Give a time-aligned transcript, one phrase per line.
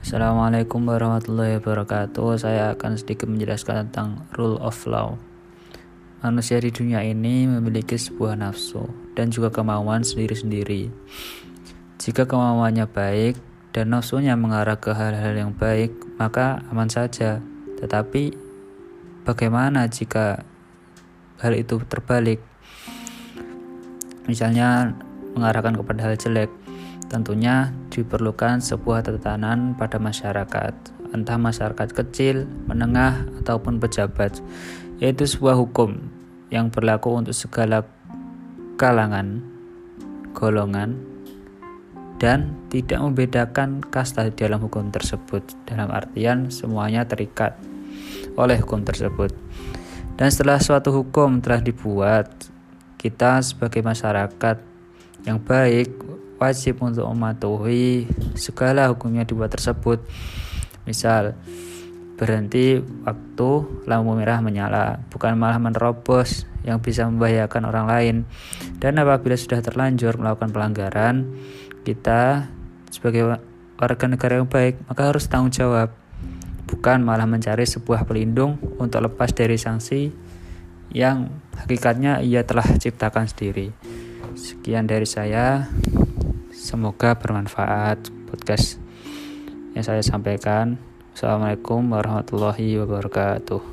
[0.00, 2.40] Assalamualaikum warahmatullahi wabarakatuh.
[2.40, 5.16] Saya akan sedikit menjelaskan tentang rule of law.
[6.20, 8.84] Manusia di dunia ini memiliki sebuah nafsu
[9.16, 10.92] dan juga kemauan sendiri-sendiri.
[11.96, 13.40] Jika kemauannya baik
[13.72, 17.40] dan nafsunya mengarah ke hal-hal yang baik, maka aman saja.
[17.80, 18.36] Tetapi
[19.24, 20.44] bagaimana jika
[21.40, 22.44] hal itu terbalik?
[24.28, 24.92] Misalnya
[25.32, 26.50] mengarahkan kepada hal jelek,
[27.10, 30.74] Tentunya diperlukan sebuah tatanan pada masyarakat,
[31.10, 34.38] entah masyarakat kecil, menengah, ataupun pejabat,
[35.02, 35.98] yaitu sebuah hukum
[36.54, 37.82] yang berlaku untuk segala
[38.78, 39.42] kalangan,
[40.38, 41.02] golongan,
[42.22, 47.58] dan tidak membedakan kasta di dalam hukum tersebut, dalam artian semuanya terikat
[48.38, 49.34] oleh hukum tersebut.
[50.14, 52.28] Dan setelah suatu hukum telah dibuat,
[53.00, 54.60] kita sebagai masyarakat
[55.24, 56.09] yang baik
[56.40, 60.00] wajib untuk mematuhi segala hukumnya dibuat tersebut.
[60.88, 61.36] Misal,
[62.16, 63.50] berhenti waktu
[63.84, 68.16] lampu merah menyala, bukan malah menerobos yang bisa membahayakan orang lain.
[68.80, 71.28] Dan apabila sudah terlanjur melakukan pelanggaran,
[71.84, 72.48] kita
[72.88, 73.40] sebagai
[73.80, 75.92] warga negara yang baik maka harus tanggung jawab,
[76.68, 80.12] bukan malah mencari sebuah pelindung untuk lepas dari sanksi
[80.90, 83.72] yang hakikatnya ia telah ciptakan sendiri.
[84.36, 85.70] Sekian dari saya.
[86.60, 88.76] Semoga bermanfaat podcast
[89.72, 90.76] yang saya sampaikan.
[91.16, 93.64] Assalamualaikum warahmatullahi wabarakatuh.